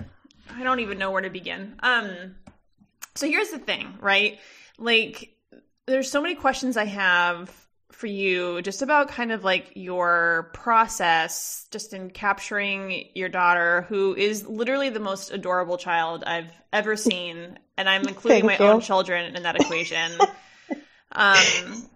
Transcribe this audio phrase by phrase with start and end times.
[0.54, 2.36] i don't even know where to begin um
[3.16, 4.38] so here's the thing right
[4.78, 5.34] like
[5.86, 7.52] there's so many questions i have
[7.90, 14.14] for you just about kind of like your process just in capturing your daughter who
[14.14, 18.72] is literally the most adorable child i've ever seen and i'm including Thank my you.
[18.72, 20.12] own children in that equation
[21.12, 21.88] um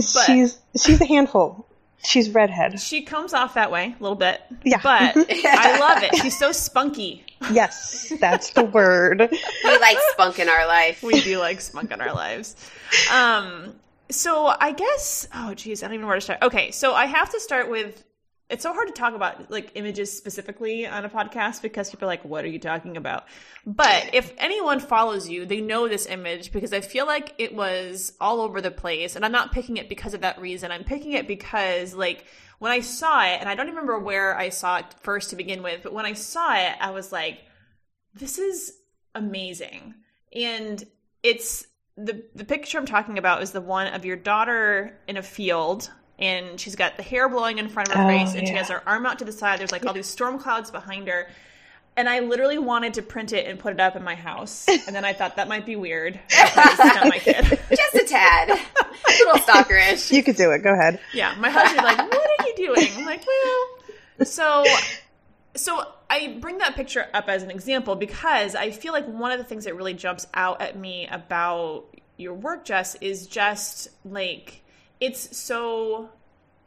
[0.00, 1.66] she's she's a handful.
[2.02, 2.80] She's redhead.
[2.80, 4.80] she comes off that way a little bit Yeah.
[4.82, 9.18] but i love it she's so spunky Yes, that's the word.
[9.64, 11.02] We like spunk in our life.
[11.02, 12.54] we do like spunk in our lives.
[13.10, 13.74] Um,
[14.10, 16.42] so I guess, oh geez, I don't even know where to start.
[16.42, 18.04] Okay, so I have to start with.
[18.50, 22.08] It's so hard to talk about like images specifically on a podcast because people are
[22.08, 23.26] like, "What are you talking about?"
[23.64, 28.12] But if anyone follows you, they know this image because I feel like it was
[28.20, 30.72] all over the place, and I'm not picking it because of that reason.
[30.72, 32.24] I'm picking it because like
[32.58, 35.36] when I saw it, and I don't even remember where I saw it first to
[35.36, 37.38] begin with, but when I saw it, I was like,
[38.14, 38.72] this is
[39.14, 39.94] amazing
[40.32, 40.86] and
[41.22, 41.66] it's
[41.96, 45.90] the the picture i'm talking about is the one of your daughter in a field
[46.20, 48.68] and she's got the hair blowing in front of her Oh, face and she has
[48.68, 51.28] her arm out to the side there's like all these storm clouds behind her
[51.96, 54.94] and i literally wanted to print it and put it up in my house and
[54.94, 56.18] then i thought that might be weird
[56.58, 58.50] not my kid Just a tad.
[58.50, 58.54] A
[59.24, 60.12] little stalkerish.
[60.12, 60.58] You could do it.
[60.62, 61.00] Go ahead.
[61.14, 64.64] yeah my husband's like what are you doing i'm like well so
[65.56, 69.38] so I bring that picture up as an example because I feel like one of
[69.38, 71.84] the things that really jumps out at me about
[72.16, 74.62] your work, Jess, is just like
[75.00, 76.10] it's so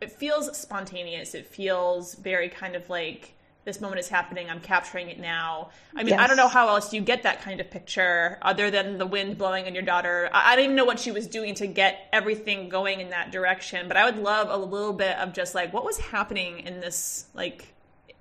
[0.02, 1.34] it feels spontaneous.
[1.34, 3.34] It feels very kind of like
[3.66, 4.50] this moment is happening.
[4.50, 5.70] I'm capturing it now.
[5.96, 8.98] I mean, I don't know how else you get that kind of picture other than
[8.98, 10.30] the wind blowing on your daughter.
[10.34, 13.32] I, I don't even know what she was doing to get everything going in that
[13.32, 13.88] direction.
[13.88, 17.26] But I would love a little bit of just like what was happening in this
[17.34, 17.74] like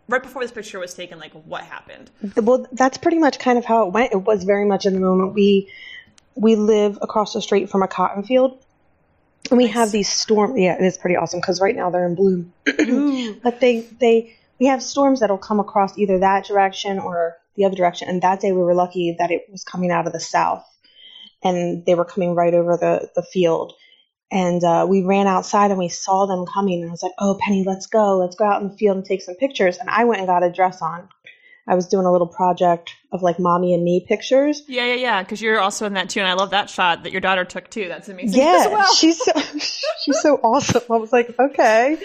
[0.09, 1.19] right before this picture was taken.
[1.19, 2.11] Like what happened?
[2.37, 4.13] Well, that's pretty much kind of how it went.
[4.13, 5.35] It was very much in the moment.
[5.35, 5.69] We
[6.37, 8.65] we live across the street from a cotton field.
[9.51, 9.75] And we Nice.
[9.75, 10.57] have these storm.
[10.57, 12.53] Yeah, it is pretty awesome because right now they're in bloom.
[13.43, 17.77] but they they we have storms that'll come across either that direction or the other
[17.77, 18.09] direction.
[18.09, 20.65] And that day we were lucky that it was coming out of the south,
[21.43, 23.73] and they were coming right over the the field.
[24.31, 26.81] And uh, we ran outside and we saw them coming.
[26.81, 28.19] And I was like, "Oh, Penny, let's go!
[28.19, 30.43] Let's go out in the field and take some pictures." And I went and got
[30.43, 31.09] a dress on.
[31.69, 34.63] I was doing a little project of like mommy and me pictures.
[34.67, 35.23] Yeah, yeah, yeah.
[35.23, 37.71] Because you're also in that too, and I love that shot that your daughter took
[37.71, 37.87] too.
[37.89, 38.41] That's amazing.
[38.41, 38.95] Yeah, as well.
[38.95, 39.33] she's so,
[40.05, 40.83] she's so awesome.
[40.91, 41.99] I was like, okay.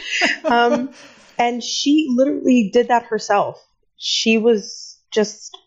[0.45, 0.91] Um,
[1.39, 3.63] and she literally did that herself.
[3.97, 5.57] She was just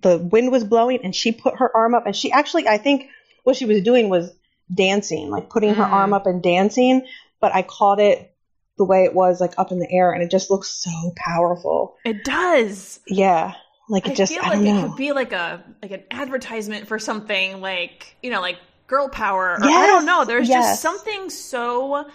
[0.00, 3.08] the wind was blowing, and she put her arm up, and she actually, I think,
[3.44, 4.32] what she was doing was
[4.74, 5.92] dancing, like putting her Mm.
[5.92, 7.06] arm up and dancing.
[7.40, 8.34] But I caught it
[8.80, 11.96] the way it was, like up in the air, and it just looks so powerful.
[12.04, 12.98] it does.
[13.06, 13.52] Yeah,
[13.88, 16.88] like it I just, feel I like it could be like a like an advertisement
[16.88, 20.24] for something like you know like girl power or I don't know.
[20.24, 22.08] There's just something so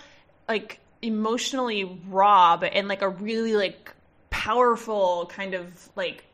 [0.49, 3.93] like emotionally raw, but in like a really like
[4.31, 6.25] powerful kind of like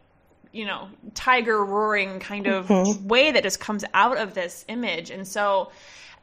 [0.52, 3.04] you know tiger roaring kind of Mhm.
[3.04, 5.72] way that just comes out of this image and so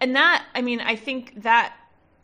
[0.00, 1.74] and that i mean i think that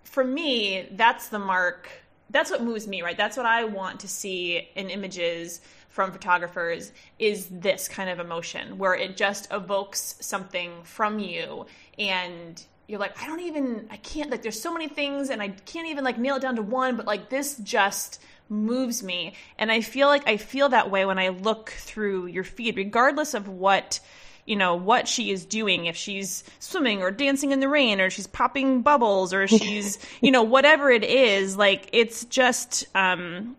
[0.04, 1.88] for me that's the mark.
[2.30, 3.16] That's what moves me right?
[3.16, 6.90] That's what i want to see in images from photographers
[7.20, 11.66] is this kind of emotion where it just evokes something from you
[12.00, 15.46] and you're like i don't even i can't like there's so many things and i
[15.46, 19.34] can't even like nail it down to one but like this just moves me.
[19.56, 23.34] And i feel like i feel that way when i look through your feed regardless
[23.34, 24.00] of what
[24.46, 28.10] you know what she is doing if she's swimming or dancing in the rain or
[28.10, 33.56] she's popping bubbles or she's you know whatever it is like it's just um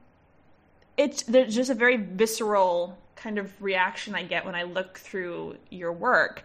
[0.98, 5.58] it's there's just a very visceral kind of reaction I get when I look through
[5.72, 6.44] your work.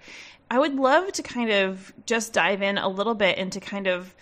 [0.50, 4.14] I would love to kind of just dive in a little bit into kind of,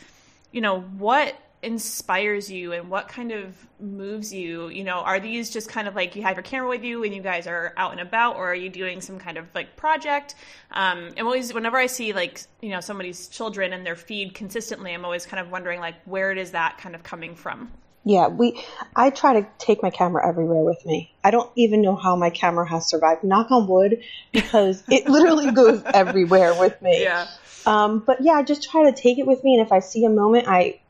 [0.50, 5.51] you know, what inspires you and what kind of moves you you know are these
[5.51, 7.91] just kind of like you have your camera with you and you guys are out
[7.91, 10.37] and about or are you doing some kind of like project
[10.71, 14.93] um and always whenever i see like you know somebody's children and their feed consistently
[14.93, 17.71] i'm always kind of wondering like where where is that kind of coming from
[18.05, 18.65] Yeah, we.
[18.97, 21.13] I try to take my camera everywhere with me.
[21.23, 23.23] I don't even know how my camera has survived.
[23.23, 24.03] Knock on wood,
[24.33, 27.03] because it literally goes everywhere with me.
[27.03, 27.27] Yeah
[27.69, 30.05] um, but yeah, I just try to take it with me, and if I see
[30.05, 30.81] a moment, I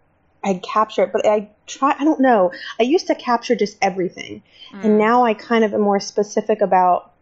[0.48, 1.12] I capture it.
[1.12, 1.94] But I try.
[1.98, 2.52] I don't know.
[2.80, 4.42] I used to capture just everything,
[4.72, 4.84] Mm.
[4.84, 7.12] and now I kind of am more specific about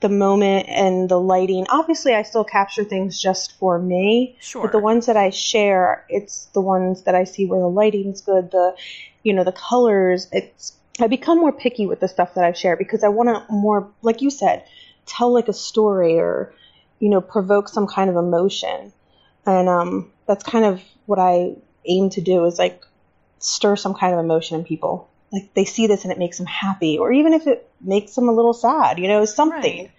[0.00, 1.66] the moment and the lighting.
[1.70, 4.36] Obviously, I still capture things just for me.
[4.40, 7.70] sure But the ones that I share, it's the ones that I see where the
[7.70, 8.74] lighting's good, the
[9.22, 10.28] you know, the colors.
[10.32, 13.52] It's I become more picky with the stuff that I share because I want to
[13.52, 14.64] more, like you said,
[15.06, 16.52] tell like a story or
[17.00, 18.92] you know, provoke some kind of emotion,
[19.44, 21.56] and um, that's kind of what I
[21.86, 22.82] aim to do is like
[23.38, 25.08] stir some kind of emotion in people.
[25.32, 28.28] Like they see this and it makes them happy, or even if it makes them
[28.28, 29.78] a little sad, you know, something.
[29.84, 29.90] Right.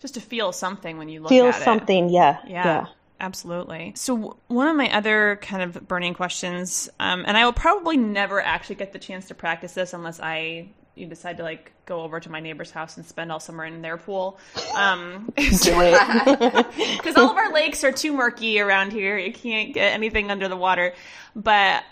[0.00, 1.54] just to feel something when you look Feel at it.
[1.54, 2.86] Feel something, yeah, Yeah, yeah.
[3.20, 3.92] absolutely.
[3.96, 8.40] So one of my other kind of burning questions, um, and I will probably never
[8.40, 10.68] actually get the chance to practice this unless I
[10.98, 13.82] you decide to like go over to my neighbor's house and spend all summer in
[13.82, 14.38] their pool.
[14.76, 15.66] Um, because
[17.16, 19.16] all of our lakes are too murky around here.
[19.16, 20.94] You can't get anything under the water.
[21.34, 21.84] But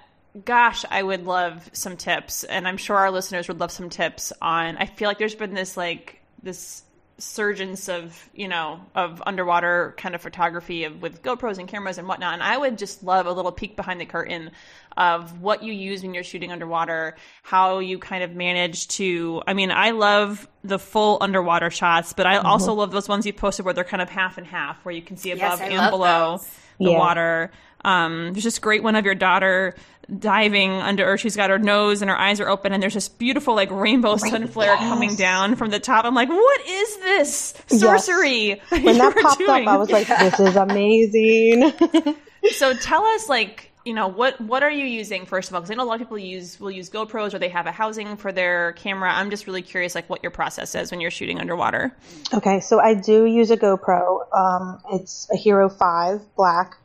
[0.44, 4.32] gosh, I would love some tips, and I'm sure our listeners would love some tips
[4.43, 4.76] on.
[4.76, 6.82] I feel like there's been this like this
[7.19, 12.06] surgence of you know of underwater kind of photography of with GoPros and cameras and
[12.06, 12.35] whatnot.
[12.35, 14.50] And I would just love a little peek behind the curtain
[14.97, 19.43] of what you use when you're shooting underwater, how you kind of manage to.
[19.47, 23.33] I mean, I love the full underwater shots, but I also love those ones you
[23.33, 25.91] posted where they're kind of half and half, where you can see above I and
[25.91, 26.49] below those.
[26.79, 26.99] the Yeah.
[26.99, 27.51] water.
[27.85, 29.77] Um, there's this great one of your daughter
[30.19, 31.19] diving under her.
[31.19, 34.17] She's got her nose and her eyes are open, and there's this beautiful like rainbow
[34.17, 36.05] sun flare coming down from the top.
[36.05, 38.61] I'm like, what is this sorcery?
[38.71, 39.51] when that popped doing?
[39.51, 41.73] up, I was like, "This is amazing."
[42.57, 45.71] so tell us like you know what what are you using first of all because
[45.71, 48.17] i know a lot of people use will use gopro's or they have a housing
[48.17, 51.38] for their camera i'm just really curious like what your process is when you're shooting
[51.38, 51.94] underwater
[52.35, 54.33] okay, so I do use a GoPro.
[54.37, 56.77] Um, it's a Hero Five Black,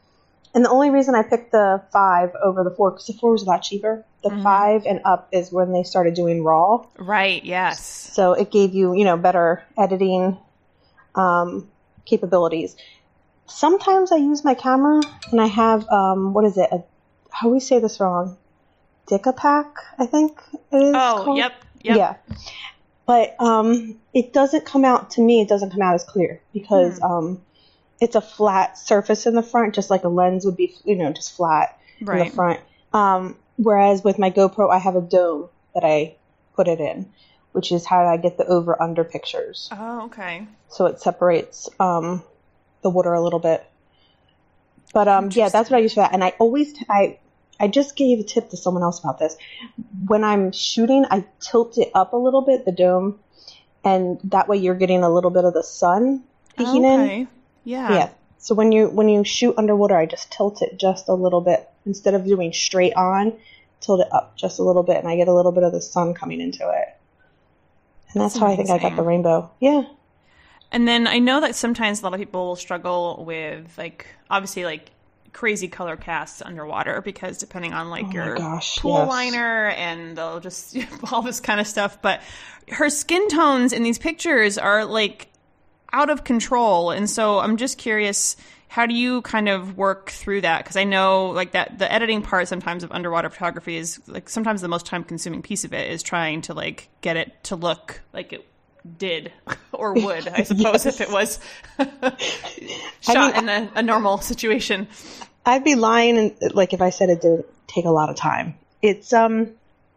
[0.54, 3.44] and the only reason I picked the five over the four because the four was
[3.44, 4.06] a lot cheaper.
[4.24, 4.44] The Mm-hmm.
[4.44, 7.82] five and up is when they started doing RAW, right yes
[8.14, 10.38] so it gave you you know better editing
[11.16, 11.70] um,
[12.06, 12.76] capabilities.
[13.48, 16.70] Sometimes I use my camera and I have um, what is it?
[16.72, 16.84] A,
[17.32, 18.38] how we say this wrong?
[19.10, 20.40] Dicapac, I think
[20.72, 20.94] it is.
[20.96, 21.38] oh called?
[21.38, 22.16] yep yep Yeah.
[23.08, 25.42] But um, it doesn't come out to me.
[25.42, 27.04] It doesn't come out as clear because Hmm.
[27.04, 27.42] um,
[28.00, 31.12] it's a flat surface in the front, just like a lens would be, you know,
[31.12, 32.60] just flat in the front.
[32.94, 36.16] Um, whereas with my GoPro, I have a dome that I
[36.56, 37.12] put it in,
[37.52, 39.70] which is how I get the over under pictures.
[39.72, 42.24] oh okay So it separates um,
[42.82, 43.66] the water a little bit.
[44.94, 46.14] But um, yeah, that's what I use for that.
[46.14, 47.20] And I always, I,
[47.60, 49.38] I just gave a tip to someone else about this.
[50.06, 53.20] When I'm shooting, I tilt it up a little bit, the dome,
[53.84, 56.24] and that way you're getting a little bit of the sun
[56.58, 57.00] peeking in.
[57.00, 57.28] okay
[57.64, 58.10] yeah Yeah.
[58.38, 61.70] So when you when you shoot underwater, I just tilt it just a little bit
[61.86, 63.34] instead of doing straight on.
[63.82, 65.82] Tilt it up just a little bit, and I get a little bit of the
[65.82, 66.98] sun coming into it.
[68.14, 69.52] And that's, That's how I think I got the rainbow.
[69.60, 69.84] Yeah.
[70.72, 74.92] And then I know that sometimes a lot of people struggle with like obviously like
[75.34, 79.10] crazy color casts underwater because depending on like Oh your gosh, pool yes.
[79.10, 80.78] liner and they'll just
[81.12, 82.02] all this kind of stuff.
[82.02, 82.22] But
[82.70, 85.28] her skin tones in these pictures are like
[85.94, 86.92] out of control.
[86.92, 88.38] And so I'm just curious,
[88.70, 90.60] how do you kind of work through that?
[90.64, 94.62] Because I know like that the editing part sometimes of underwater photography is like sometimes
[94.62, 98.02] the most time consuming piece of it is trying to like get it to look
[98.14, 98.48] like it
[98.98, 99.32] did
[99.72, 101.40] or would, I suppose, if it was
[103.02, 104.88] shot mean, in a, a normal situation.
[105.46, 108.56] I'd be lying and like if I said it didn't take a lot of time.
[108.82, 109.52] It's um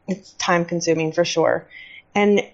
[0.06, 1.68] it's time consuming for sure.
[2.14, 2.46] And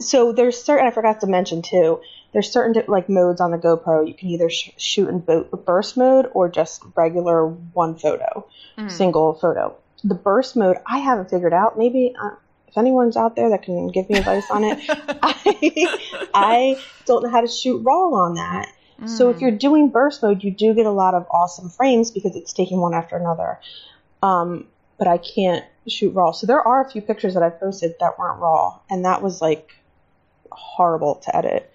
[0.00, 2.00] so there's certain I forgot to mention too.
[2.32, 4.06] There's certain like modes on the GoPro.
[4.06, 8.46] You can either sh- shoot in bo- burst mode or just regular one photo,
[8.88, 9.76] single photo.
[10.02, 11.78] The burst mode I haven't figured out.
[11.78, 12.30] Maybe uh,
[12.74, 17.30] if anyone's out there that can give me advice on it, I, I don't know
[17.30, 18.68] how to shoot raw on that.
[19.06, 22.34] So if you're doing burst mode, you do get a lot of awesome frames because
[22.34, 23.60] it's taking one after another.
[24.22, 24.66] Um,
[24.98, 26.32] but I can't shoot raw.
[26.32, 29.40] So there are a few pictures that I've posted that weren't raw, and that was
[29.40, 29.72] like
[30.50, 31.70] horrible to edit.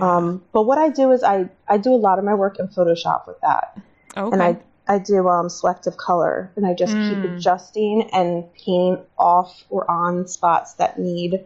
[0.00, 2.68] Um, but what I do is I, I do a lot of my work in
[2.68, 3.80] Photoshop with that.
[4.16, 4.32] Okay.
[4.32, 9.64] And I, I do um, selective color, and I just keep adjusting and painting off
[9.68, 11.44] or on spots that need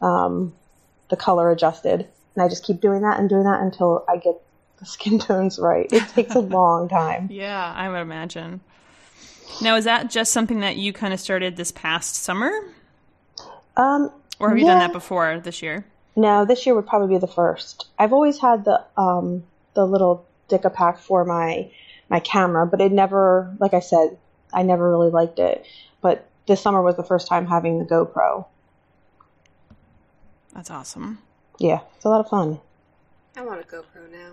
[0.00, 0.54] um,
[1.10, 2.06] the color adjusted.
[2.34, 4.40] And I just keep doing that and doing that until I get
[4.78, 5.86] the skin tones right.
[5.92, 7.28] It takes a long time.
[7.30, 8.60] yeah, I would imagine.
[9.60, 12.50] Now, is that just something that you kind of started this past summer?
[13.76, 15.84] Um, Or have you done that before this year?
[16.16, 17.86] no, this year would probably be the first.
[17.98, 21.70] I've always had the um, the little Dicapac for my
[22.12, 24.18] my camera, but it never, like I said,
[24.52, 25.64] I never really liked it.
[26.02, 28.44] But this summer was the first time having the GoPro.
[30.54, 31.18] That's awesome.
[31.58, 32.60] Yeah, it's a lot of fun.
[33.34, 34.32] I want a GoPro now.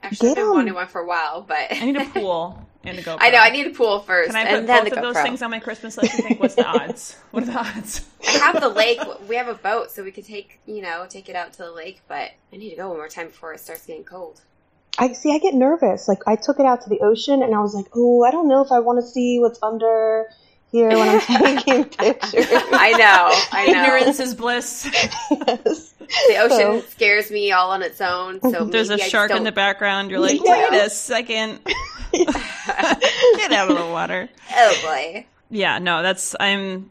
[0.00, 0.54] Actually, I've Get been 'em.
[0.54, 3.18] wanting one for a while, but I need a pool and a GoPro.
[3.20, 5.02] I know I need a pool first, Can I put and then both the of
[5.12, 6.16] those things on my Christmas list?
[6.16, 7.16] You think what's the odds?
[7.32, 8.06] What are the odds?
[8.28, 9.00] I have the lake.
[9.28, 11.72] We have a boat, so we could take you know take it out to the
[11.72, 12.00] lake.
[12.06, 14.42] But I need to go one more time before it starts getting cold.
[14.98, 15.32] I see.
[15.34, 16.08] I get nervous.
[16.08, 18.48] Like I took it out to the ocean, and I was like, "Oh, I don't
[18.48, 20.26] know if I want to see what's under
[20.72, 23.30] here when I'm taking pictures." I know.
[23.52, 23.82] I know.
[23.84, 24.88] Ignorance is bliss.
[25.30, 25.94] Yes.
[26.28, 28.40] The ocean So- scares me all on its own.
[28.40, 28.70] So mm-hmm.
[28.70, 30.10] There's a maybe I just shark in the background.
[30.10, 30.70] You're like, Yeah.
[30.70, 31.60] wait a second.
[32.14, 34.28] Get out of the water.
[34.54, 35.26] Oh boy.
[35.50, 36.88] Yeah, no, that's I'm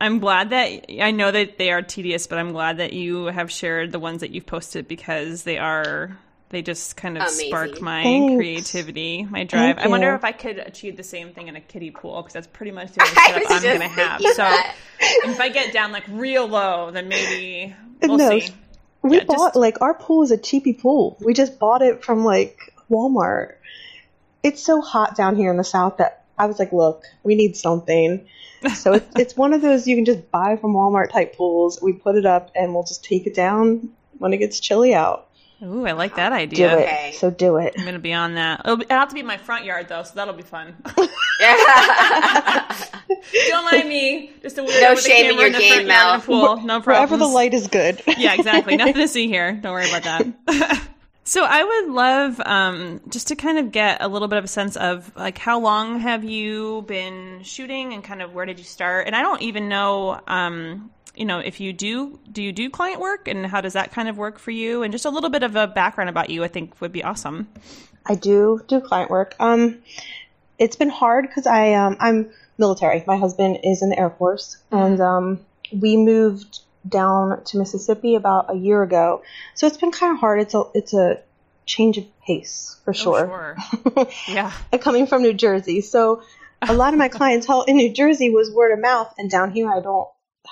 [0.00, 3.50] I'm glad that I know that they are tedious, but I'm glad that you have
[3.50, 6.16] shared the ones that you've posted because they are
[6.54, 7.48] they just kind of Amazing.
[7.48, 8.36] spark my Thanks.
[8.36, 9.76] creativity, my drive.
[9.76, 10.14] Thank I wonder you.
[10.14, 12.92] if I could achieve the same thing in a kiddie pool because that's pretty much
[12.92, 14.20] the only I setup I'm gonna have.
[14.20, 18.48] thinking So if I get down like real low, then maybe we'll No, see.
[19.02, 21.16] We Yeah, bought just- like our pool is a cheapy pool.
[21.20, 22.58] We just bought it from like
[22.90, 23.54] Walmart.
[24.42, 27.56] It's so hot down here in the south that I was like, "Look, we need
[27.56, 28.26] something."
[28.76, 31.82] So it's it's one of those you can just buy from Walmart type pools.
[31.82, 35.28] We put it up and we'll just take it down when it gets chilly out.
[35.64, 36.70] Ooh, I like that idea.
[36.70, 36.82] Do it.
[36.82, 37.12] Okay.
[37.18, 37.74] So do it.
[37.78, 38.60] I'm gonna be on that.
[38.64, 40.74] It'll, be, it'll have to be in my front yard though, so that'll be fun.
[43.48, 44.30] Don't mind me.
[44.42, 46.20] Just a weirdo No with a shame in your the game, front yard Mel.
[46.20, 46.56] pool.
[46.62, 46.84] No problem.
[46.84, 48.02] Wherever the light is good.
[48.18, 48.76] yeah, exactly.
[48.76, 49.52] Nothing to see here.
[49.52, 50.82] Don't worry about that.
[51.24, 54.48] so I would love um, just to kind of get a little bit of a
[54.48, 58.64] sense of like how long have you been shooting and kind of where did you
[58.64, 59.06] start?
[59.06, 63.00] And I don't even know, um, you know, if you do do you do client
[63.00, 64.82] work and how does that kind of work for you?
[64.82, 67.48] And just a little bit of a background about you, I think would be awesome.
[68.06, 69.34] I do do client work.
[69.38, 69.82] Um,
[70.58, 73.02] it's been hard because I um, I'm military.
[73.06, 75.40] My husband is in the Air Force, and um,
[75.72, 79.22] we moved down to Mississippi about a year ago.
[79.54, 80.40] So it's been kind of hard.
[80.40, 81.20] It's a it's a
[81.66, 83.56] change of pace for sure.
[83.56, 84.08] Oh, sure.
[84.28, 84.52] yeah.
[84.80, 86.22] Coming from New Jersey, so
[86.60, 89.70] a lot of my clientele in New Jersey was word of mouth, and down here
[89.70, 90.08] I don't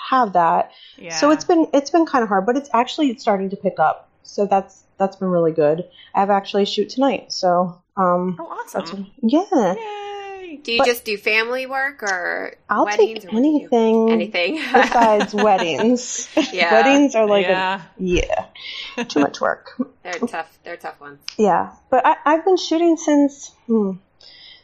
[0.09, 0.73] have that.
[0.99, 1.17] Yeah.
[1.17, 4.09] So it's been it's been kind of hard, but it's actually starting to pick up.
[4.23, 5.89] So that's that's been really good.
[6.15, 9.11] I have actually a shoot tonight, so um, Oh, that's awesome.
[9.23, 9.75] yeah.
[9.75, 10.59] Yay.
[10.63, 13.21] Do you But- just do family work or I'll weddings?
[13.25, 13.77] take or what do you do?
[13.77, 16.29] anything, Anything besides weddings.
[16.53, 16.73] Yeah.
[16.73, 17.81] weddings are like yeah.
[17.99, 19.71] a, yeah, too much work.
[20.03, 20.59] They're tough.
[20.63, 21.21] They're tough ones.
[21.39, 23.93] Yeah, but I, I've been shooting since hmm,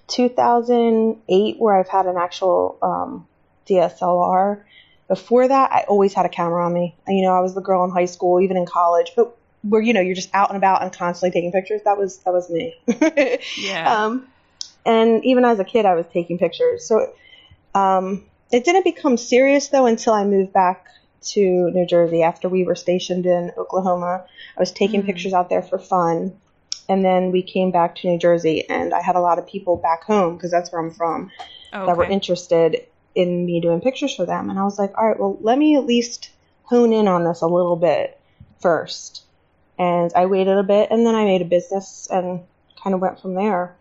[0.09, 3.27] 2008, where I've had an actual um,
[3.69, 4.63] DSLR.
[5.09, 6.95] Before that, I always had a camera on me.
[7.09, 9.93] You know, I was the girl in high school, even in college, but where you
[9.93, 11.81] know you're just out and about and constantly taking pictures.
[11.85, 12.75] That was that was me.
[13.57, 14.05] Yeah.
[14.05, 14.29] Um,
[14.85, 16.87] and even as a kid, I was taking pictures.
[16.87, 17.13] So
[17.75, 20.87] um, it didn't become serious though until I moved back
[21.21, 24.25] to New Jersey after we were stationed in Oklahoma.
[24.57, 26.39] I was taking pictures out there for fun.
[26.91, 29.77] And then we came back to New Jersey, and I had a lot of people
[29.77, 31.31] back home because that's where I'm from
[31.71, 32.87] that were interested
[33.19, 34.49] in me doing pictures for them.
[34.49, 36.31] And I was like, all right, well, let me at least
[36.63, 38.19] hone in on this a little bit
[38.61, 39.25] first.
[39.77, 42.43] And I waited a bit and then I made a business and
[42.81, 43.75] kind of went from there.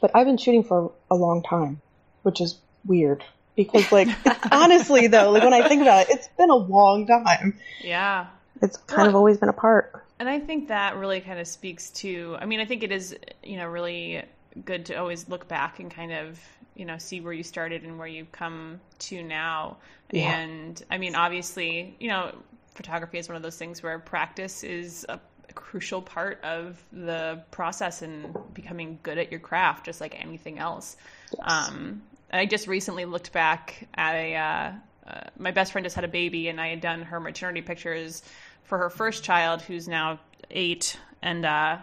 [0.00, 1.80] But I've been shooting for a long time,
[2.22, 3.24] which is weird
[3.56, 4.08] because like
[4.52, 7.58] honestly though, like when I think about it, it's been a long time.
[7.82, 8.26] Yeah.
[8.62, 10.04] It's kind of always been a part.
[10.20, 13.16] And I think that really kind of speaks to I mean, I think it is,
[13.42, 14.22] you know, really
[14.64, 16.40] good to always look back and kind of,
[16.78, 19.76] you know, see where you started and where you've come to now.
[20.12, 20.38] Yeah.
[20.38, 22.34] And I mean, obviously, you know,
[22.74, 25.20] photography is one of those things where practice is a
[25.54, 30.96] crucial part of the process and becoming good at your craft, just like anything else.
[31.42, 34.36] Um, I just recently looked back at a.
[34.36, 34.72] Uh,
[35.08, 38.22] uh, my best friend just had a baby, and I had done her maternity pictures
[38.64, 40.20] for her first child, who's now
[40.50, 40.98] eight.
[41.22, 41.78] And uh,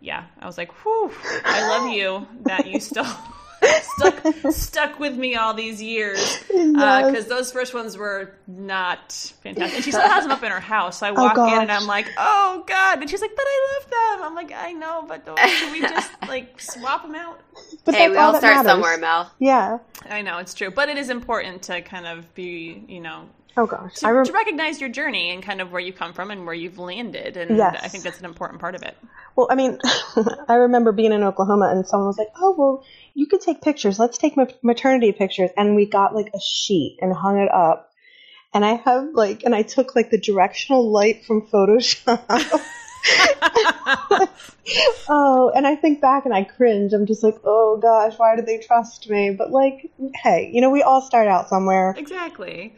[0.00, 1.10] yeah, I was like, "Whew,
[1.44, 3.06] I love you that you still."
[3.82, 7.24] stuck stuck with me all these years because Yes.
[7.26, 9.76] those first ones were not fantastic.
[9.76, 10.98] And she still has them up in her house.
[11.00, 11.72] So I oh, walk in and.
[11.72, 15.04] I'm like, "Oh God!" And she's like, "But I love them." I'm like, "I know,
[15.06, 17.40] but don't, should we just like swap them out?"
[17.84, 18.70] But Hey, that's we all all that start matters.
[18.72, 19.32] somewhere, Mel.
[19.38, 19.78] Yeah.
[20.08, 23.24] I know it's true, but it is important to kind of be, you know,
[23.56, 23.94] Oh gosh.
[23.96, 26.44] to, I rem- to recognize your journey and kind of where you've come from and
[26.44, 27.36] where you've landed.
[27.36, 27.80] And Yes.
[27.82, 28.96] I think that's an important part of it.
[29.34, 29.78] Well, I mean,
[30.48, 32.84] I remember being in Oklahoma and someone was like, "Oh, well,
[33.16, 33.98] you could take pictures.
[33.98, 37.90] Let's take maternity pictures." And we got like a sheet and hung it up.
[38.54, 42.24] And I have like, and I took like the directional light from Photoshop.
[45.08, 46.92] oh, and I think back and I cringe.
[46.92, 49.90] I'm just like, "Oh gosh, why did they trust me?" But like,
[50.22, 52.74] hey, you know, we all start out somewhere, exactly.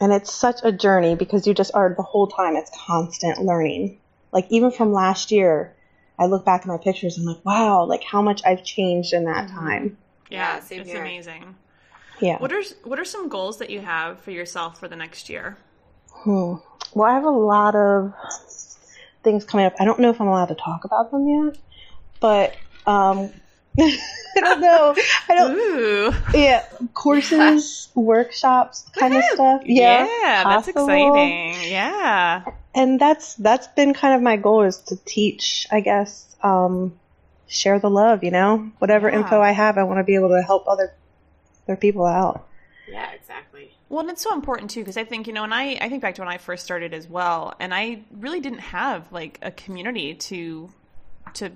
[0.00, 2.56] and it's such a journey because you just are the whole time.
[2.56, 4.00] It's constant learning.
[4.32, 5.76] Like even from last year,
[6.22, 7.18] I look back at my pictures.
[7.18, 9.96] and I'm like, wow, like how much I've changed in that time.
[10.30, 11.00] Yeah, Yeah, it's here.
[11.02, 11.56] amazing.
[12.20, 12.38] Yeah.
[12.38, 15.56] What are what are some goals that you have for yourself for the next year?
[16.10, 16.54] Hmm.
[16.94, 18.12] Well, I have a lot of
[19.24, 19.74] things coming up.
[19.80, 21.58] I don't know if I'm allowed to talk about them yet,
[22.20, 22.54] but
[22.86, 23.32] um,
[23.80, 23.96] I
[24.40, 24.94] don't know.
[25.28, 25.56] I don't.
[25.56, 26.64] Ooh, Yeah,
[26.94, 29.62] courses, workshops, kind of stuff.
[29.64, 31.70] yeah, Yeah, that's exciting.
[31.70, 36.98] Yeah, and that's that's been kind of my goal is to teach i guess um
[37.48, 39.18] share the love you know whatever Yeah.
[39.18, 40.92] info i have i want to be able to help other
[41.68, 42.46] other people out
[42.88, 43.70] Yeah, exactly.
[43.88, 46.02] Well, and it's so important too because I think you know, and I I think
[46.02, 49.50] back to when I first started as well, and I really didn't have like a
[49.50, 50.70] community to
[51.34, 51.50] to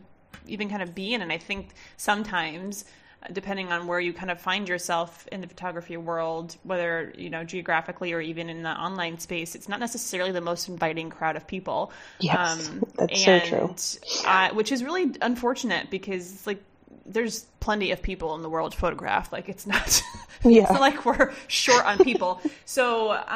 [0.46, 2.84] even kind of be in, and I think sometimes
[3.32, 7.44] depending on where you kind of find yourself in the photography world whether you know
[7.44, 11.46] geographically or even in the online space it's not necessarily the most inviting crowd of
[11.46, 13.74] people Yes, that's so true.
[14.24, 16.62] uh, which is really unfortunate because like
[17.04, 19.32] there's plenty of people in the world to photograph.
[19.32, 20.02] Like it's not
[20.44, 20.62] Yeah.
[20.62, 22.40] it's not like we're short on people.
[22.64, 22.86] So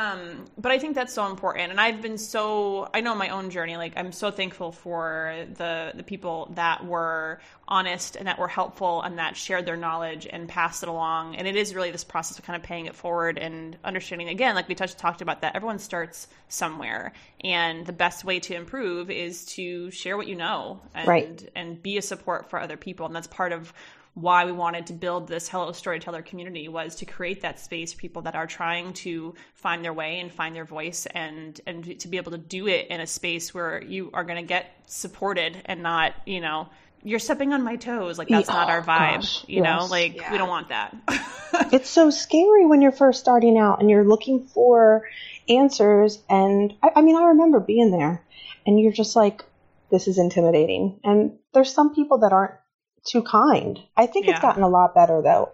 [0.04, 0.20] um
[0.56, 1.70] but i think that's so important.
[1.72, 3.76] And i've been so i know my own journey.
[3.76, 9.00] Like i'm so thankful for the the people that were honest and that were helpful
[9.02, 11.36] and that shared their knowledge and passed it along.
[11.36, 14.28] And it is really this process of kind of paying it forward and understanding.
[14.28, 17.12] Again like we touched talked about that everyone starts somewhere.
[17.42, 21.50] And the best way to improve is to share what you know and Right.
[21.56, 23.06] and be a support for other people.
[23.06, 23.72] And that's part of
[24.20, 28.00] why we wanted to build this hello storyteller community was to create that space for
[28.00, 32.08] people that are trying to find their way and find their voice and and to
[32.08, 35.60] be able to do it in a space where you are going to get supported
[35.66, 36.68] and not you know
[37.02, 38.18] you're stepping on my toes.
[38.18, 39.86] Like that's Yeah, not our oh, vibe gosh, you know?
[39.90, 40.32] Like Yeah.
[40.32, 40.94] we don't want that.
[41.72, 45.08] It's so scary when you're first starting out and you're looking for
[45.48, 48.22] answers and I, I mean i remember being there
[48.66, 49.44] and you're just like
[49.90, 51.00] this is intimidating.
[51.04, 52.54] And there's some people that aren't
[53.06, 54.32] too kind i think Yeah.
[54.32, 55.52] it's gotten a lot better though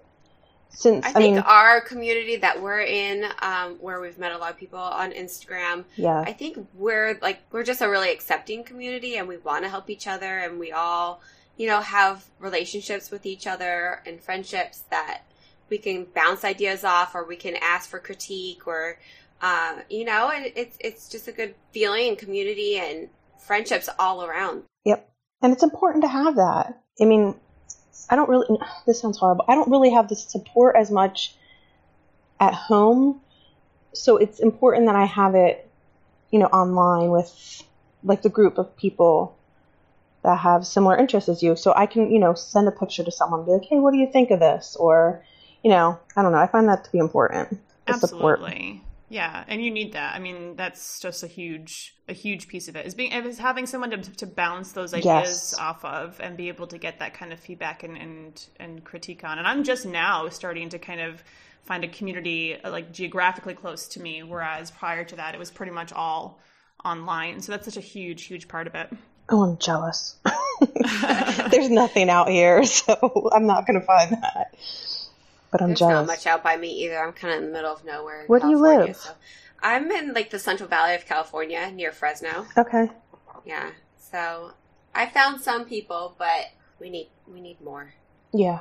[0.71, 4.37] since I i, think mean our community that we're in, um, where we've met a
[4.39, 8.63] lot of people on Instagram, yeah I think we're like we're just a really accepting
[8.63, 11.23] community, and we want to help each other, and we all,
[11.57, 15.23] you know, have relationships with each other and friendships that
[15.71, 18.99] we can bounce ideas off, or we can ask for critique, or
[19.41, 24.25] uh, you know, and it's it's just a good feeling and community and friendships all
[24.25, 24.65] around.
[24.85, 25.09] Yep.
[25.41, 26.83] And it's important to have that.
[27.01, 27.35] I mean,
[28.09, 29.45] I don't really, this sounds horrible.
[29.49, 31.35] I don't really have the support as much
[32.41, 33.21] at home.
[33.93, 35.69] So it's important that I have it,
[36.31, 37.63] you know, online with
[38.05, 39.37] like the group of people
[40.23, 41.57] that have similar interests as you.
[41.57, 43.93] So I can, you know, send a picture to someone and be like, hey, what
[43.93, 44.77] do you think of this?
[44.77, 45.25] Or,
[45.63, 46.39] you know, I don't know.
[46.39, 47.61] I find that to be important.
[47.87, 48.41] The support.
[49.09, 50.15] Yeah, and you need that.
[50.15, 52.87] I mean, that's just a huge, a huge piece of it.
[52.87, 55.55] Is being is having someone to, to bounce those ideas Yes.
[55.59, 59.23] off of and be able to get that kind of feedback and, and and critique
[59.23, 59.39] on.
[59.39, 61.23] And I'm just now starting to kind of
[61.63, 65.51] find a community uh, like geographically close to me, whereas prior to that, it was
[65.53, 66.41] pretty much all
[66.85, 67.41] online.
[67.41, 68.93] So that's such a huge, huge part of it.
[69.29, 70.17] Oh, I'm jealous.
[71.51, 74.55] There's nothing out here, so I'm not going to find that.
[75.51, 75.95] But I'm There's jealous.
[75.95, 76.99] not much out by me either.
[76.99, 78.25] I'm kind of in the middle of nowhere.
[78.27, 78.97] Where do you live?
[78.97, 79.11] So.
[79.63, 82.47] I'm in like the Central Valley of California, near Fresno.
[82.57, 82.91] Okay.
[83.45, 83.71] Yeah.
[83.97, 84.53] So
[84.95, 86.47] I found some people, but
[86.81, 87.95] we need we need more.
[88.33, 88.61] Yeah.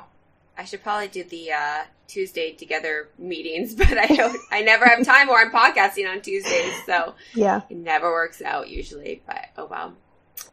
[0.58, 4.38] I should probably do the uh, Tuesday together meetings, but I don't.
[4.50, 7.60] I never have time, or I'm podcasting on Tuesdays, so Yeah.
[7.68, 9.22] it never works out usually.
[9.26, 9.94] But oh well.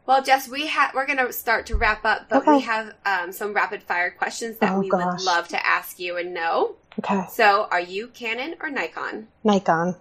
[0.06, 3.54] Well, Jess, we have we're gonna start to wrap up, but we have um, some
[3.54, 6.76] rapid fire questions that Oh, we would love to ask you and know.
[7.00, 7.24] Okay.
[7.32, 9.28] So, are you Canon or Nikon?
[9.44, 9.96] Nikon.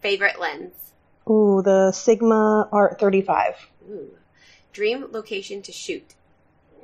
[0.00, 0.74] Favorite lens?
[1.28, 3.54] Ooh, the Sigma Art 35.
[3.90, 4.10] Ooh.
[4.72, 6.14] Dream location to shoot?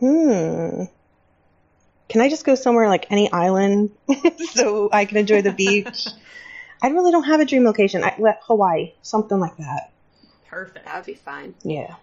[0.01, 0.85] Hmm.
[2.09, 3.91] Can I just go somewhere like any island
[4.51, 6.09] so I can enjoy the beach?
[6.83, 8.03] I really don't have a dream location.
[8.03, 9.93] I, well, Hawaii, something like that.
[10.49, 10.85] Perfect.
[10.85, 11.55] That would be fine.
[11.63, 11.95] Yeah,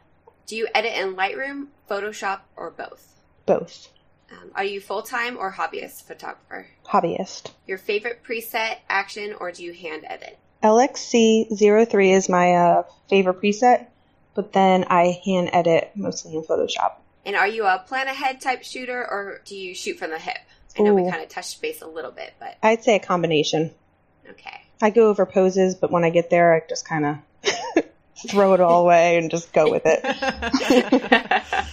[0.49, 3.21] Do you edit in Lightroom, Photoshop, or both?
[3.45, 3.89] both.
[4.31, 6.65] Um, are you full time or hobbyist photographer?
[6.87, 7.51] Hobbyist.
[7.67, 10.39] Your favorite preset, action, or do you hand edit?
[10.63, 13.85] LXC03 is my uh, favorite preset,
[14.33, 16.93] but then I hand edit mostly in Photoshop.
[17.27, 20.39] And are you a plan ahead type shooter, or do you shoot from the hip?
[20.79, 23.69] I know we kind of touched base a little bit, but I'd say a combination.
[24.27, 24.61] okay.
[24.81, 27.83] I go over poses, but when I get there, I just kind of
[28.27, 30.03] throw it all away and just go with it.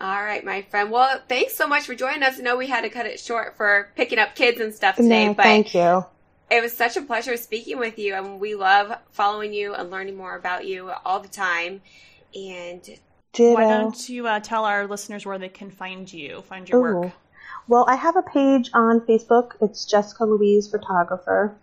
[0.00, 0.90] All right, my friend.
[0.90, 2.38] Well, thanks so much for joining us.
[2.38, 5.26] I know we had to cut it short for picking up kids and stuff today,
[5.28, 6.06] No, but thank you.
[6.50, 10.16] it was such a pleasure speaking with you, and we love following you and learning
[10.16, 11.82] more about you all the time.
[12.34, 12.82] And
[13.34, 13.54] Ditto.
[13.54, 17.12] Why don't you uh, tell our listeners where they can find you, find your work?
[17.68, 19.52] Well, I have a page on Facebook.
[19.60, 21.54] It's Jessica Louise Photographer.